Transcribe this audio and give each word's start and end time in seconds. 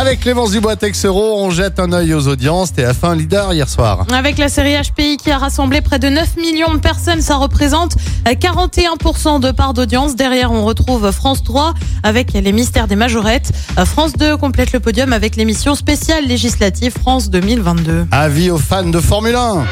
Avec 0.00 0.20
Clémence 0.20 0.52
Dubois 0.52 0.76
Texero, 0.76 1.36
on 1.36 1.50
jette 1.50 1.78
un 1.78 1.92
œil 1.92 2.14
aux 2.14 2.26
audiences. 2.26 2.72
TF1 2.72 3.18
leader 3.18 3.52
hier 3.52 3.68
soir. 3.68 4.06
Avec 4.10 4.38
la 4.38 4.48
série 4.48 4.72
HPI 4.72 5.18
qui 5.18 5.30
a 5.30 5.36
rassemblé 5.36 5.82
près 5.82 5.98
de 5.98 6.08
9 6.08 6.36
millions 6.38 6.72
de 6.72 6.78
personnes, 6.78 7.20
ça 7.20 7.36
représente 7.36 7.96
euh, 8.26 8.32
41% 8.32 9.40
de 9.40 9.50
part 9.50 9.74
d'audience. 9.74 10.16
Derrière, 10.16 10.52
on 10.52 10.64
retrouve 10.64 11.12
France 11.12 11.42
3 11.42 11.74
avec 12.02 12.32
les 12.32 12.52
mystères 12.52 12.88
des 12.88 12.96
majorettes. 12.96 13.52
Euh, 13.78 13.84
France 13.84 14.14
2 14.14 14.38
complète 14.38 14.72
le 14.72 14.80
podium 14.80 15.12
avec 15.12 15.36
l'émission 15.36 15.74
spéciale 15.74 16.24
législative 16.24 16.94
France 16.98 17.28
2022. 17.28 18.06
Avis 18.10 18.50
aux 18.50 18.56
fans 18.56 18.88
de 18.88 19.00
Formule 19.00 19.36
1. 19.36 19.66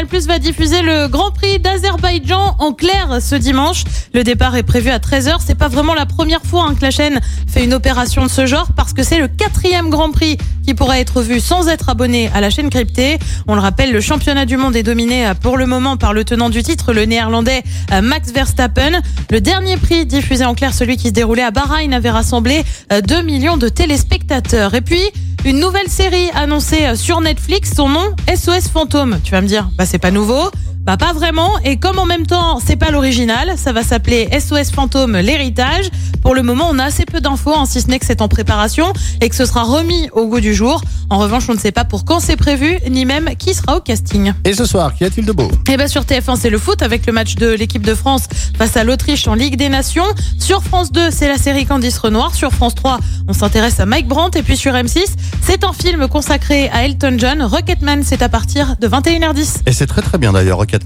Canal 0.00 0.08
Plus 0.08 0.26
va 0.26 0.38
diffuser 0.38 0.80
le 0.80 1.08
Grand 1.08 1.30
Prix 1.30 1.58
d'Azerbaïdjan 1.58 2.56
en 2.58 2.72
clair 2.72 3.18
ce 3.20 3.34
dimanche. 3.34 3.84
Le 4.14 4.24
départ 4.24 4.56
est 4.56 4.62
prévu 4.62 4.88
à 4.88 4.98
13h. 4.98 5.40
C'est 5.44 5.54
pas 5.54 5.68
vraiment 5.68 5.92
la 5.92 6.06
première 6.06 6.40
fois 6.40 6.64
hein, 6.66 6.74
que 6.74 6.80
la 6.80 6.90
chaîne 6.90 7.20
fait 7.46 7.64
une 7.64 7.74
opération 7.74 8.22
de 8.22 8.30
ce 8.30 8.46
genre 8.46 8.68
parce 8.74 8.94
que 8.94 9.02
c'est 9.02 9.18
le 9.18 9.28
quatrième 9.28 9.90
Grand 9.90 10.10
Prix 10.10 10.38
qui 10.64 10.72
pourra 10.72 10.98
être 11.00 11.20
vu 11.20 11.38
sans 11.38 11.68
être 11.68 11.90
abonné 11.90 12.30
à 12.32 12.40
la 12.40 12.48
chaîne 12.48 12.70
cryptée. 12.70 13.18
On 13.46 13.54
le 13.54 13.60
rappelle, 13.60 13.92
le 13.92 14.00
championnat 14.00 14.46
du 14.46 14.56
monde 14.56 14.74
est 14.74 14.82
dominé 14.82 15.26
euh, 15.26 15.34
pour 15.34 15.58
le 15.58 15.66
moment 15.66 15.98
par 15.98 16.14
le 16.14 16.24
tenant 16.24 16.48
du 16.48 16.62
titre, 16.62 16.94
le 16.94 17.04
néerlandais 17.04 17.62
euh, 17.92 18.00
Max 18.00 18.32
Verstappen. 18.32 19.02
Le 19.30 19.40
dernier 19.42 19.76
prix 19.76 20.06
diffusé 20.06 20.46
en 20.46 20.54
clair, 20.54 20.72
celui 20.72 20.96
qui 20.96 21.08
se 21.08 21.12
déroulait 21.12 21.42
à 21.42 21.50
Bahreïn, 21.50 21.92
avait 21.92 22.08
rassemblé 22.08 22.64
euh, 22.90 23.02
2 23.02 23.20
millions 23.20 23.58
de 23.58 23.68
téléspectateurs. 23.68 24.74
Et 24.74 24.80
puis, 24.80 25.02
une 25.44 25.58
nouvelle 25.58 25.88
série 25.88 26.30
annoncée 26.34 26.86
euh, 26.86 26.94
sur 26.96 27.20
Netflix, 27.20 27.72
son 27.74 27.88
nom 27.88 28.14
SOS 28.34 28.68
Fantôme. 28.68 29.18
Tu 29.24 29.32
vas 29.32 29.40
me 29.40 29.46
dire, 29.46 29.70
bah 29.76 29.86
c'est 29.86 29.98
pas 29.98 30.10
nouveau. 30.10 30.50
Bah 30.82 30.96
pas 30.96 31.12
vraiment. 31.12 31.58
Et 31.62 31.76
comme 31.76 31.98
en 31.98 32.06
même 32.06 32.26
temps, 32.26 32.58
c'est 32.64 32.76
pas 32.76 32.90
l'original, 32.90 33.52
ça 33.56 33.72
va 33.72 33.82
s'appeler 33.82 34.28
SOS 34.38 34.70
Fantôme 34.70 35.16
l'héritage. 35.18 35.90
Pour 36.22 36.34
le 36.34 36.42
moment, 36.42 36.68
on 36.70 36.78
a 36.78 36.84
assez 36.84 37.04
peu 37.04 37.20
d'infos, 37.20 37.54
hein, 37.54 37.64
si 37.66 37.80
ce 37.80 37.88
n'est 37.88 37.98
que 37.98 38.06
c'est 38.06 38.22
en 38.22 38.28
préparation 38.28 38.92
et 39.20 39.28
que 39.28 39.34
ce 39.36 39.44
sera 39.44 39.62
remis 39.62 40.08
au 40.12 40.26
goût 40.26 40.40
du 40.40 40.54
jour. 40.54 40.82
En 41.10 41.18
revanche, 41.18 41.48
on 41.48 41.54
ne 41.54 41.58
sait 41.58 41.72
pas 41.72 41.84
pour 41.84 42.04
quand 42.04 42.20
c'est 42.20 42.36
prévu, 42.36 42.78
ni 42.88 43.04
même 43.04 43.30
qui 43.38 43.52
sera 43.52 43.76
au 43.76 43.80
casting. 43.80 44.32
Et 44.44 44.54
ce 44.54 44.64
soir, 44.64 44.94
qu'y 44.94 45.04
a-t-il 45.04 45.26
de 45.26 45.32
beau? 45.32 45.50
Et 45.68 45.76
bien 45.76 45.88
sur 45.88 46.02
TF1, 46.02 46.36
c'est 46.36 46.50
le 46.50 46.58
foot 46.58 46.82
avec 46.82 47.06
le 47.06 47.12
match 47.12 47.34
de 47.34 47.48
l'équipe 47.48 47.84
de 47.84 47.94
France 47.94 48.24
face 48.56 48.76
à 48.76 48.84
l'Autriche 48.84 49.26
en 49.28 49.34
Ligue 49.34 49.56
des 49.56 49.68
Nations. 49.68 50.04
Sur 50.38 50.62
France 50.62 50.92
2, 50.92 51.10
c'est 51.10 51.28
la 51.28 51.36
série 51.36 51.66
Candice 51.66 51.98
Renoir. 51.98 52.34
Sur 52.34 52.52
France 52.52 52.74
3, 52.74 52.98
on 53.28 53.32
s'intéresse 53.32 53.80
à 53.80 53.86
Mike 53.86 54.08
Brandt. 54.08 54.38
Et 54.38 54.42
puis 54.42 54.56
sur 54.56 54.72
M6, 54.72 55.04
c'est 55.42 55.64
un 55.64 55.72
film 55.72 56.08
consacré 56.08 56.68
à 56.70 56.84
Elton 56.84 57.16
John. 57.18 57.42
Rocketman, 57.42 58.02
c'est 58.04 58.22
à 58.22 58.28
partir 58.28 58.76
de 58.80 58.88
21h10. 58.88 59.62
Et 59.66 59.72
c'est 59.72 59.86
très 59.86 60.02
très 60.02 60.18
bien 60.18 60.32
d'ailleurs, 60.32 60.58
Rocketman. 60.58 60.79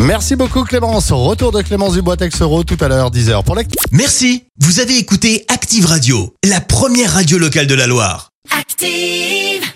Merci 0.00 0.36
beaucoup 0.36 0.64
Clémence. 0.64 1.12
Retour 1.12 1.52
de 1.52 1.62
Clémence 1.62 1.94
Dubois 1.94 2.16
Texero 2.16 2.64
tout 2.64 2.76
à 2.80 2.88
l'heure, 2.88 3.10
10h 3.10 3.44
pour 3.44 3.54
l'actu. 3.54 3.76
Merci, 3.92 4.44
vous 4.60 4.80
avez 4.80 4.96
écouté 4.98 5.44
Active 5.48 5.86
Radio, 5.86 6.34
la 6.44 6.60
première 6.60 7.12
radio 7.12 7.38
locale 7.38 7.66
de 7.66 7.74
la 7.74 7.86
Loire. 7.86 8.30
Active. 8.50 9.68